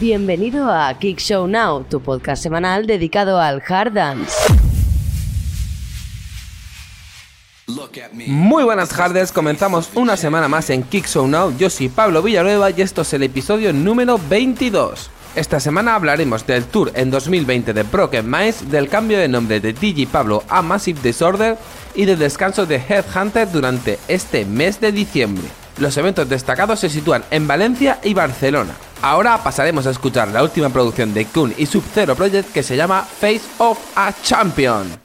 Bienvenido 0.00 0.72
a 0.72 0.92
Kick 0.98 1.20
Show 1.20 1.46
Now, 1.46 1.84
tu 1.84 2.00
podcast 2.00 2.42
semanal 2.42 2.84
dedicado 2.84 3.40
al 3.40 3.62
hard 3.66 3.92
dance. 3.92 4.34
Muy 8.26 8.64
buenas 8.64 8.88
tardes, 8.88 9.30
comenzamos 9.30 9.90
una 9.94 10.16
semana 10.16 10.48
más 10.48 10.68
en 10.70 10.82
Kick 10.82 11.06
Show 11.06 11.28
Now. 11.28 11.56
Yo 11.56 11.70
soy 11.70 11.88
Pablo 11.88 12.22
Villanueva 12.22 12.70
y 12.70 12.82
esto 12.82 13.02
es 13.02 13.12
el 13.12 13.22
episodio 13.22 13.72
número 13.72 14.18
22. 14.28 15.10
Esta 15.36 15.60
semana 15.60 15.94
hablaremos 15.94 16.44
del 16.44 16.64
tour 16.64 16.90
en 16.96 17.12
2020 17.12 17.72
de 17.72 17.82
Broken 17.84 18.28
Minds, 18.28 18.68
del 18.68 18.88
cambio 18.88 19.18
de 19.18 19.28
nombre 19.28 19.60
de 19.60 19.72
DJ 19.72 20.08
Pablo 20.08 20.42
a 20.48 20.60
Massive 20.60 21.00
Disorder 21.04 21.56
y 21.94 22.04
del 22.04 22.18
descanso 22.18 22.66
de 22.66 22.82
Headhunter 22.88 23.50
durante 23.50 24.00
este 24.08 24.44
mes 24.44 24.80
de 24.80 24.90
diciembre. 24.90 25.46
Los 25.78 25.96
eventos 25.96 26.28
destacados 26.28 26.80
se 26.80 26.88
sitúan 26.88 27.22
en 27.30 27.46
Valencia 27.46 28.00
y 28.02 28.12
Barcelona. 28.12 28.74
Ahora 29.04 29.36
pasaremos 29.44 29.86
a 29.86 29.90
escuchar 29.90 30.28
la 30.28 30.42
última 30.42 30.70
producción 30.70 31.12
de 31.12 31.26
Kun 31.26 31.52
y 31.58 31.66
Sub-Zero 31.66 32.16
Project 32.16 32.50
que 32.54 32.62
se 32.62 32.74
llama 32.74 33.02
Face 33.02 33.42
of 33.58 33.78
a 33.94 34.14
Champion. 34.22 34.98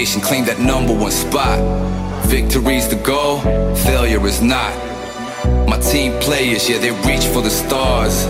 Claim 0.03 0.45
that 0.47 0.59
number 0.59 0.93
one 0.93 1.13
spot. 1.13 1.61
Victory's 2.27 2.89
the 2.89 2.97
goal, 2.97 3.39
failure 3.87 4.27
is 4.27 4.43
not. 4.43 4.75
My 5.69 5.79
team 5.79 6.19
players, 6.19 6.69
yeah, 6.69 6.79
they 6.79 6.91
reach 7.07 7.25
for 7.27 7.41
the 7.41 7.49
stars. 7.49 8.25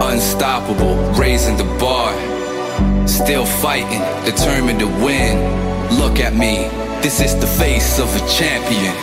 Unstoppable, 0.00 0.96
raising 1.12 1.58
the 1.58 1.64
bar. 1.78 2.14
Still 3.06 3.44
fighting, 3.44 4.00
determined 4.24 4.78
to 4.80 4.86
win. 5.04 5.36
Look 5.98 6.18
at 6.18 6.32
me, 6.34 6.68
this 7.02 7.20
is 7.20 7.38
the 7.38 7.46
face 7.46 7.98
of 7.98 8.08
a 8.16 8.26
champion. 8.26 8.96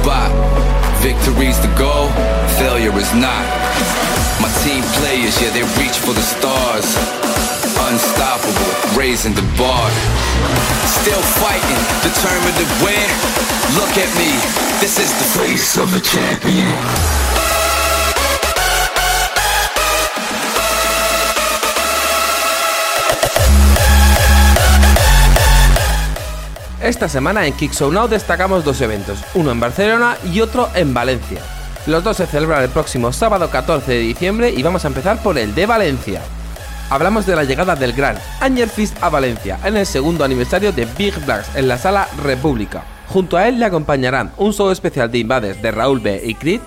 Spot. 0.00 0.30
Victory's 1.02 1.58
the 1.60 1.72
goal, 1.76 2.08
failure 2.58 2.94
is 2.96 3.12
not. 3.14 3.44
My 4.40 4.50
team 4.64 4.82
players, 4.98 5.36
yeah, 5.40 5.50
they 5.52 5.64
reach 5.78 5.98
for 6.00 6.14
the 6.14 6.24
stars. 6.24 6.86
Unstoppable, 7.88 8.72
raising 8.96 9.34
the 9.34 9.46
bar. 9.58 9.90
Still 11.02 11.24
fighting, 11.42 11.82
determined 12.02 12.56
to 12.62 12.66
win. 12.82 13.08
Look 13.78 13.94
at 14.00 14.10
me, 14.16 14.30
this 14.80 14.98
is 14.98 15.10
the 15.20 15.28
face 15.38 15.76
of 15.76 15.94
a 15.94 16.00
champion. 16.00 17.33
Esta 26.84 27.08
semana 27.08 27.46
en 27.46 27.54
Kick 27.54 27.72
Show 27.72 27.90
Now 27.90 28.08
destacamos 28.08 28.62
dos 28.62 28.78
eventos, 28.82 29.18
uno 29.32 29.50
en 29.50 29.58
Barcelona 29.58 30.18
y 30.30 30.42
otro 30.42 30.68
en 30.74 30.92
Valencia. 30.92 31.40
Los 31.86 32.04
dos 32.04 32.18
se 32.18 32.26
celebran 32.26 32.62
el 32.62 32.68
próximo 32.68 33.10
sábado 33.10 33.48
14 33.48 33.90
de 33.90 34.00
diciembre 34.00 34.50
y 34.50 34.62
vamos 34.62 34.84
a 34.84 34.88
empezar 34.88 35.16
por 35.22 35.38
el 35.38 35.54
de 35.54 35.64
Valencia. 35.64 36.20
Hablamos 36.90 37.24
de 37.24 37.36
la 37.36 37.44
llegada 37.44 37.74
del 37.74 37.94
gran 37.94 38.18
Anger 38.38 38.68
Fist 38.68 39.02
a 39.02 39.08
Valencia 39.08 39.58
en 39.64 39.78
el 39.78 39.86
segundo 39.86 40.24
aniversario 40.24 40.72
de 40.72 40.84
Big 40.84 41.18
Blacks 41.24 41.56
en 41.56 41.68
la 41.68 41.78
sala 41.78 42.06
República. 42.22 42.84
Junto 43.08 43.38
a 43.38 43.48
él 43.48 43.58
le 43.58 43.64
acompañarán 43.64 44.32
un 44.36 44.52
show 44.52 44.70
especial 44.70 45.10
de 45.10 45.20
Invades 45.20 45.62
de 45.62 45.70
Raúl 45.70 46.00
B 46.00 46.20
y 46.22 46.34
Creed 46.34 46.60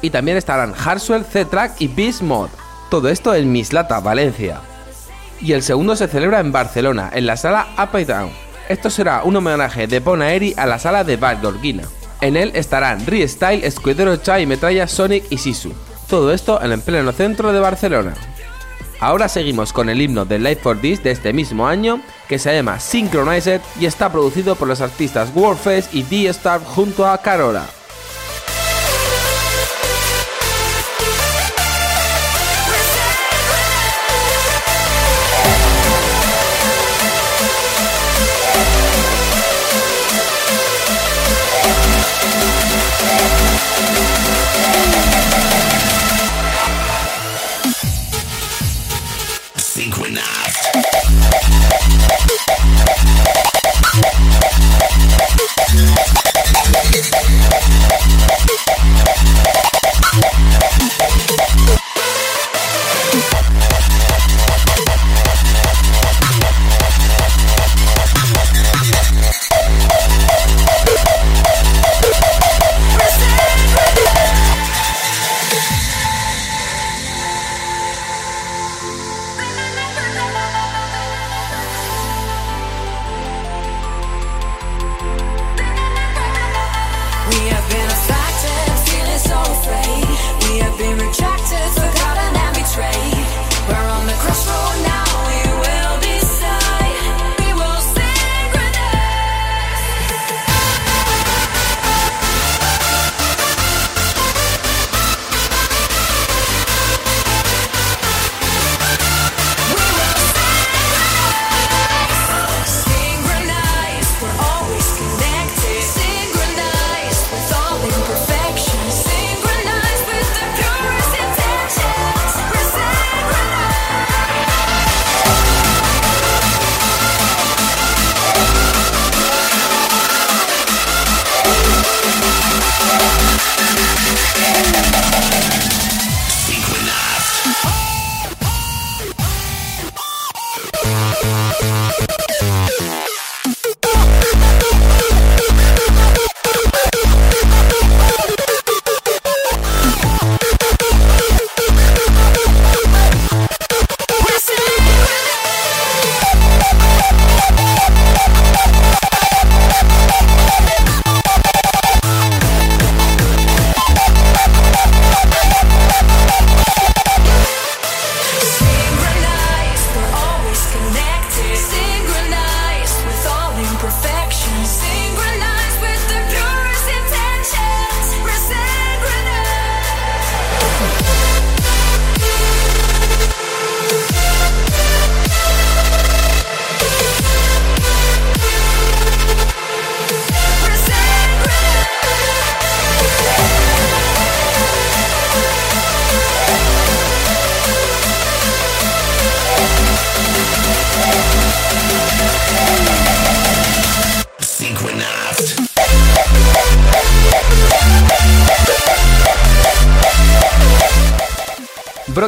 y 0.00 0.08
también 0.08 0.38
estarán 0.38 0.72
Harswell, 0.74 1.26
Z-Track 1.26 1.82
y 1.82 1.88
Beast 1.88 2.22
Mode. 2.22 2.52
Todo 2.90 3.10
esto 3.10 3.34
en 3.34 3.52
Mislata, 3.52 4.00
Valencia. 4.00 4.62
Y 5.38 5.52
el 5.52 5.62
segundo 5.62 5.96
se 5.96 6.08
celebra 6.08 6.40
en 6.40 6.50
Barcelona, 6.50 7.10
en 7.12 7.26
la 7.26 7.36
sala 7.36 7.66
Up 7.76 7.94
and 7.94 8.06
Down. 8.06 8.49
Esto 8.70 8.88
será 8.88 9.24
un 9.24 9.34
homenaje 9.34 9.88
de 9.88 9.98
Bonaeri 9.98 10.54
a 10.56 10.64
la 10.64 10.78
sala 10.78 11.02
de 11.02 11.16
Valdorguina. 11.16 11.82
En 12.20 12.36
él 12.36 12.52
estarán 12.54 13.00
Style, 13.00 13.66
Escudero 13.66 14.16
Chai, 14.18 14.46
Metralla, 14.46 14.86
Sonic 14.86 15.24
y 15.28 15.38
Sisu. 15.38 15.72
Todo 16.08 16.32
esto 16.32 16.62
en 16.62 16.70
el 16.70 16.80
pleno 16.80 17.10
centro 17.10 17.52
de 17.52 17.58
Barcelona. 17.58 18.14
Ahora 19.00 19.28
seguimos 19.28 19.72
con 19.72 19.88
el 19.88 20.00
himno 20.00 20.24
de 20.24 20.38
Life 20.38 20.60
for 20.62 20.80
This 20.80 21.02
de 21.02 21.10
este 21.10 21.32
mismo 21.32 21.66
año, 21.66 22.00
que 22.28 22.38
se 22.38 22.54
llama 22.54 22.78
Synchronized 22.78 23.60
y 23.80 23.86
está 23.86 24.12
producido 24.12 24.54
por 24.54 24.68
los 24.68 24.80
artistas 24.80 25.32
Warface 25.34 25.88
y 25.92 26.04
D-Star 26.04 26.60
junto 26.60 27.08
a 27.08 27.18
Carola. 27.18 27.66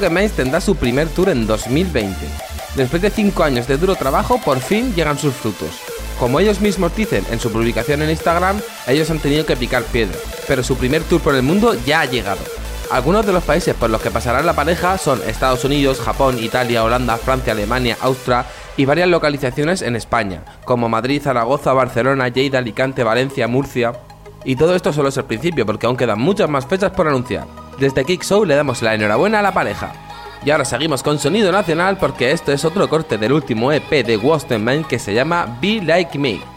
Minds 0.00 0.32
tendrá 0.32 0.60
su 0.60 0.76
primer 0.76 1.08
tour 1.08 1.28
en 1.28 1.46
2020. 1.46 2.16
Después 2.76 3.02
de 3.02 3.10
5 3.10 3.44
años 3.44 3.66
de 3.68 3.76
duro 3.76 3.94
trabajo, 3.94 4.40
por 4.42 4.58
fin 4.60 4.94
llegan 4.94 5.18
sus 5.18 5.34
frutos. 5.34 5.70
Como 6.18 6.40
ellos 6.40 6.60
mismos 6.60 6.96
dicen 6.96 7.24
en 7.30 7.38
su 7.38 7.52
publicación 7.52 8.00
en 8.00 8.10
Instagram, 8.10 8.60
ellos 8.86 9.10
han 9.10 9.18
tenido 9.18 9.44
que 9.44 9.56
picar 9.56 9.82
piedra, 9.82 10.16
pero 10.49 10.62
su 10.62 10.76
primer 10.76 11.02
tour 11.02 11.20
por 11.20 11.34
el 11.34 11.42
mundo 11.42 11.75
ya 11.84 12.00
ha 12.00 12.06
llegado. 12.06 12.40
Algunos 12.90 13.26
de 13.26 13.32
los 13.32 13.42
países 13.42 13.75
por 13.75 13.90
los 13.90 14.00
que 14.00 14.11
pasará 14.11 14.42
la 14.42 14.54
pareja 14.54 14.96
son 14.99 15.20
Estados 15.26 15.64
Unidos, 15.64 16.00
Japón, 16.00 16.38
Italia, 16.38 16.84
Holanda, 16.84 17.16
Francia, 17.18 17.52
Alemania, 17.52 17.96
Austria 18.00 18.46
y 18.76 18.84
varias 18.84 19.08
localizaciones 19.08 19.82
en 19.82 19.96
España, 19.96 20.42
como 20.64 20.88
Madrid, 20.88 21.22
Zaragoza, 21.22 21.72
Barcelona, 21.72 22.28
Lleida, 22.28 22.58
Alicante, 22.58 23.04
Valencia, 23.04 23.49
Murcia. 23.49 23.92
Y 24.44 24.56
todo 24.56 24.75
esto 24.75 24.92
solo 24.92 25.11
es 25.11 25.16
el 25.16 25.25
principio 25.25 25.66
porque 25.66 25.87
aún 25.87 25.96
quedan 25.96 26.18
muchas 26.18 26.49
más 26.49 26.66
fechas 26.66 26.92
por 26.92 27.08
anunciar. 27.08 27.62
Desde 27.79 28.05
Kick 28.05 28.23
Show 28.23 28.45
le 28.45 28.55
damos 28.55 28.83
la 28.83 28.95
enhorabuena 28.95 29.41
a 29.41 29.43
la 29.43 29.52
pareja. 29.52 29.93
Y 30.45 30.50
ahora 30.50 30.64
seguimos 30.64 31.02
con 31.02 31.19
sonido 31.19 31.52
nacional 31.52 31.99
porque 31.99 32.33
esto 32.33 32.52
es 32.52 32.64
otro 32.64 32.88
corte 32.88 33.17
del 33.19 33.33
último 33.33 33.71
EP 33.73 34.05
de 34.05 34.59
Man 34.59 34.85
que 34.85 34.99
se 34.99 35.14
llama 35.14 35.59
Be 35.61 35.81
Like 35.83 36.19
Me. 36.19 36.51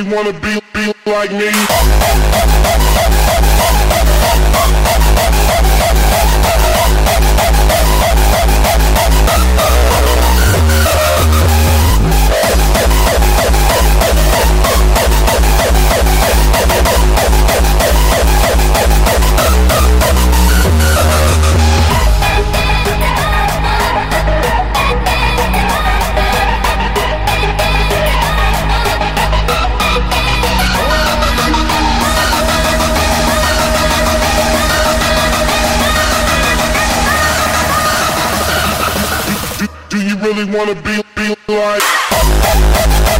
Wanna 0.00 0.32
be, 0.32 0.58
be 0.72 0.92
like 1.04 1.30
me. 1.32 2.51
Really 40.34 40.56
wanna 40.56 40.74
be, 40.82 41.02
be 41.14 41.34
like? 41.48 43.11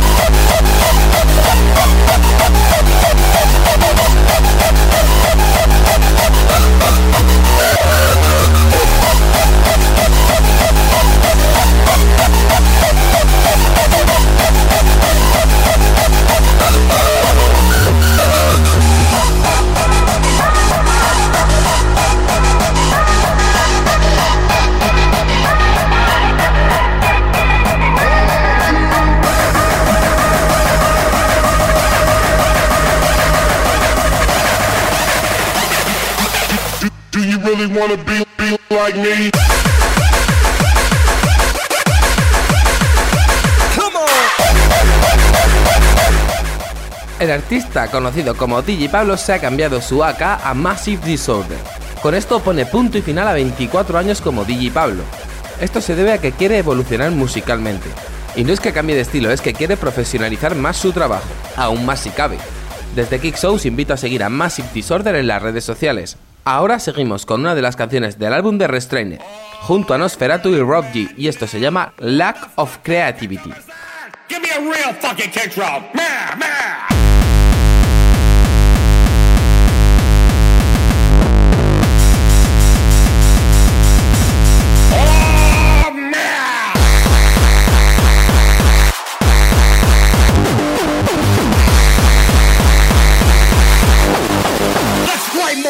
Wanna 37.75 37.97
be, 37.97 38.25
be 38.39 38.59
like 38.71 38.97
me? 38.97 39.31
El 47.19 47.31
artista 47.31 47.89
conocido 47.89 48.37
como 48.37 48.63
DJ 48.63 48.89
Pablo 48.89 49.17
se 49.17 49.33
ha 49.33 49.39
cambiado 49.39 49.81
su 49.81 50.03
AK 50.03 50.23
a 50.43 50.55
Massive 50.55 51.07
Disorder. 51.07 51.59
Con 52.03 52.17
esto 52.17 52.41
pone 52.41 52.67
punto 52.67 52.99
y 52.99 53.03
final 53.03 53.29
a 53.29 53.33
24 53.33 53.97
años 53.97 54.21
como 54.21 54.45
DJ 54.45 54.73
Pablo. 54.73 55.05
Esto 55.61 55.81
se 55.81 55.95
debe 55.95 56.13
a 56.13 56.19
que 56.19 56.33
quiere 56.33 56.59
evolucionar 56.59 57.13
musicalmente. 57.13 57.89
Y 58.35 58.43
no 58.43 58.53
es 58.53 58.59
que 58.59 58.73
cambie 58.73 58.97
de 58.97 59.03
estilo, 59.03 59.31
es 59.31 59.41
que 59.41 59.53
quiere 59.53 59.77
profesionalizar 59.77 60.57
más 60.57 60.77
su 60.77 60.91
trabajo, 60.91 61.29
aún 61.57 61.87
más 61.87 62.01
si 62.01 62.11
cabe. 62.11 62.39
Desde 62.97 63.21
Kick 63.21 63.39
os 63.45 63.67
invito 63.67 63.95
a 63.95 63.99
seguir 63.99 64.25
a 64.25 64.29
Massive 64.29 64.69
Disorder 64.75 65.15
en 65.15 65.29
las 65.29 65.43
redes 65.43 65.65
sociales, 65.65 66.17
Ahora 66.45 66.81
seguimos 66.81 67.25
con 67.25 67.41
una 67.41 67.55
de 67.55 67.63
las 67.63 67.77
canciones 67.77 68.19
del 68.19 68.33
álbum 68.33 68.59
de 68.59 68.67
Restrainer, 68.67 69.21
junto 69.61 69.95
a 69.95 69.99
Nosferatu 69.99 70.49
y 70.49 70.59
Rob 70.59 70.85
G, 70.93 71.15
y 71.17 71.29
esto 71.29 71.47
se 71.47 71.61
llama 71.61 71.93
Lack 71.99 72.51
of 72.57 72.79
Creativity. 72.83 73.53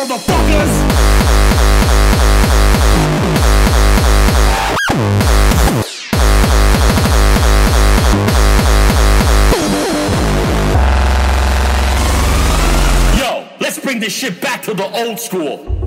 motherfuckers! 0.09 0.42
Yo, 0.42 0.42
this 14.03 14.13
shit 14.13 14.41
back 14.41 14.61
to 14.63 14.75
the 14.75 14.83
old 14.83 15.21
school. 15.21 15.83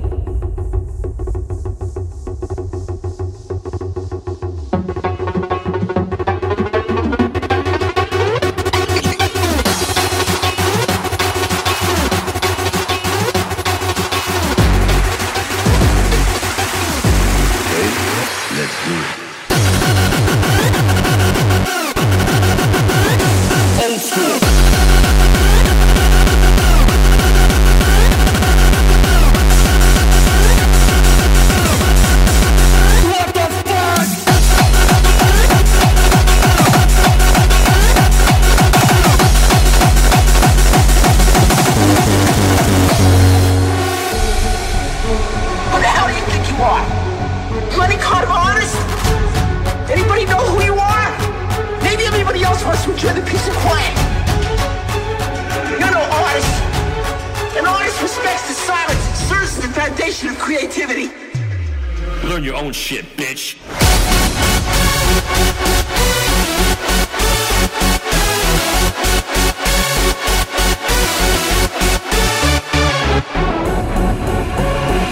Learn 62.26 62.42
your 62.42 62.56
own 62.56 62.72
shit, 62.72 63.04
bitch. 63.16 63.54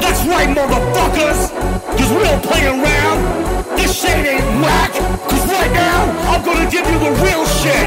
That's 0.02 0.26
right, 0.26 0.48
motherfuckers! 0.50 1.54
Cause 1.96 2.10
we 2.10 2.24
don't 2.24 2.42
play 2.42 2.66
around! 2.66 3.76
This 3.76 3.94
shit 3.96 4.10
ain't 4.10 4.44
whack! 4.60 4.90
Cause 5.30 5.46
right 5.52 5.70
now, 5.72 6.10
I'm 6.32 6.44
gonna 6.44 6.68
give 6.68 6.84
you 6.84 6.98
the 6.98 7.12
real 7.22 7.46
shit! 7.46 7.86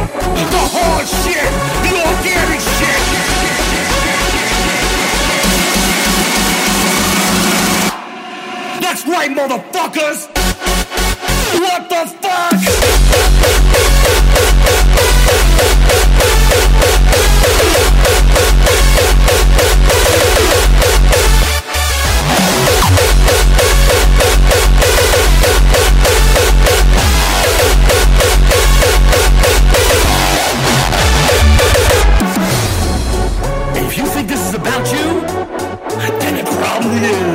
The 0.55 0.63
hard 0.71 1.05
shit! 1.05 1.51
The 1.83 1.99
organic 1.99 2.46
motherfuckers! 9.47 10.27
What 11.59 11.89
the 11.89 12.05
fuck? 12.21 12.53
If 33.75 33.97
you 33.97 34.05
think 34.07 34.27
this 34.27 34.49
is 34.49 34.55
about 34.55 34.91
you, 34.91 35.21
then 36.19 36.35
it 36.35 36.45
probably 36.45 36.97
is. 36.97 37.26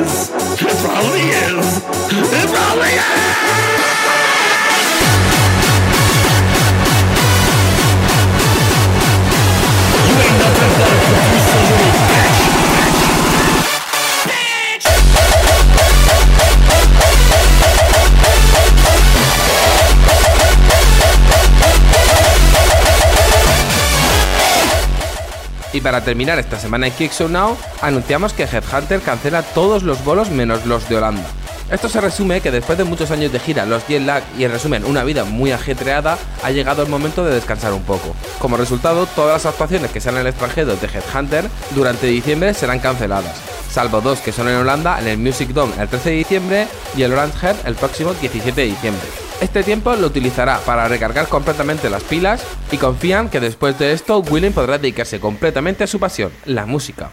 Para 25.83 26.03
terminar 26.03 26.39
esta 26.39 26.59
semana 26.59 26.87
en 26.87 26.93
Kick 26.93 27.13
Now, 27.29 27.57
anunciamos 27.81 28.33
que 28.33 28.45
Headhunter 28.45 29.01
cancela 29.01 29.43
todos 29.43 29.83
los 29.83 30.03
bolos 30.05 30.31
menos 30.31 30.65
los 30.65 30.89
de 30.89 30.97
Holanda. 30.97 31.25
Esto 31.71 31.89
se 31.89 32.01
resume 32.01 32.41
que 32.41 32.51
después 32.51 32.79
de 32.79 32.85
muchos 32.85 33.11
años 33.11 33.33
de 33.33 33.41
gira, 33.41 33.65
los 33.67 33.87
jet 33.87 34.03
lag 34.03 34.23
y 34.39 34.45
en 34.45 34.53
resumen 34.53 34.85
una 34.85 35.05
vida 35.05 35.25
muy 35.25 35.53
ajetreada, 35.53 36.19
ha 36.43 36.51
llegado 36.51 36.83
el 36.83 36.89
momento 36.89 37.25
de 37.25 37.35
descansar 37.35 37.73
un 37.73 37.83
poco. 37.83 38.15
Como 38.39 38.57
resultado, 38.57 39.07
todas 39.07 39.45
las 39.45 39.53
actuaciones 39.53 39.91
que 39.91 40.01
sean 40.01 40.17
en 40.17 40.23
el 40.23 40.27
extranjero 40.29 40.77
de 40.77 40.87
Headhunter 40.87 41.49
durante 41.71 42.07
diciembre 42.07 42.55
serán 42.55 42.79
canceladas, 42.79 43.37
salvo 43.71 44.01
dos 44.01 44.21
que 44.21 44.33
son 44.33 44.49
en 44.49 44.57
Holanda 44.57 45.01
en 45.01 45.09
el 45.09 45.19
Music 45.19 45.49
Dome 45.51 45.73
el 45.81 45.89
13 45.89 46.11
de 46.11 46.17
diciembre 46.17 46.69
y 46.97 47.03
el 47.03 47.13
Orange 47.13 47.47
Head 47.47 47.57
el 47.65 47.75
próximo 47.75 48.15
17 48.15 48.61
de 48.61 48.67
diciembre. 48.67 49.32
Este 49.43 49.65
tiempo 49.65 49.93
lo 49.97 50.07
utilizará 50.07 50.61
para 50.61 50.87
recargar 50.87 51.27
completamente 51.27 51.91
las 51.91 52.05
pilas 52.05 52.45
y 52.71 52.77
confían 52.77 53.29
que 53.29 53.41
después 53.41 53.77
de 53.77 53.93
esto 53.93 54.21
William 54.21 54.53
podrá 54.53 54.79
dedicarse 54.79 55.19
completamente 55.19 55.83
a 55.83 55.89
su 55.89 55.99
pasión, 55.99 56.31
la 56.45 56.65
música. 56.65 57.11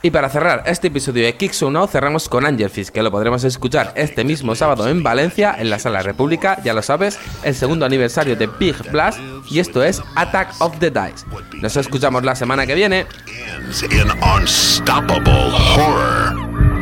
Y 0.00 0.10
para 0.10 0.30
cerrar 0.30 0.62
este 0.64 0.88
episodio 0.88 1.24
de 1.26 1.36
Kick 1.36 1.52
Show 1.52 1.86
cerramos 1.86 2.30
con 2.30 2.46
Angelfish, 2.46 2.88
que 2.88 3.02
lo 3.02 3.10
podremos 3.10 3.44
escuchar 3.44 3.92
este 3.96 4.24
mismo 4.24 4.54
sábado 4.54 4.88
en 4.88 5.02
Valencia, 5.02 5.54
en 5.58 5.68
la 5.68 5.78
Sala 5.78 6.00
República, 6.02 6.58
ya 6.64 6.72
lo 6.72 6.80
sabes, 6.80 7.18
el 7.42 7.54
segundo 7.54 7.84
aniversario 7.84 8.34
de 8.34 8.46
Big 8.46 8.90
Blast, 8.90 9.18
y 9.50 9.58
esto 9.58 9.82
es 9.84 10.00
Attack 10.14 10.54
of 10.60 10.78
the 10.78 10.90
Dice. 10.90 11.26
Nos 11.60 11.76
escuchamos 11.76 12.24
la 12.24 12.34
semana 12.34 12.66
que 12.66 12.76
viene. 12.76 13.04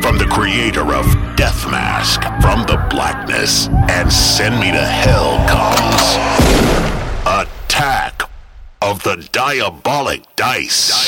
From 0.07 0.17
the 0.17 0.25
creator 0.27 0.93
of 0.93 1.05
Death 1.35 1.69
Mask 1.69 2.21
from 2.41 2.61
the 2.61 2.77
blackness 2.89 3.67
and 3.67 4.09
send 4.09 4.57
me 4.57 4.71
to 4.71 4.85
hell 4.85 5.35
comes 5.49 6.15
attack 7.25 8.21
of 8.81 9.03
the 9.03 9.27
diabolic 9.33 10.23
dice. 10.37 11.06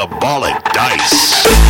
Diabolic 0.00 0.72
Dice. 0.72 1.69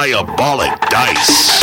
Diabolic 0.00 0.80
Dice. 0.88 1.59